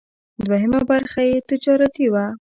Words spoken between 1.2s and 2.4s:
یې تجارتي وه.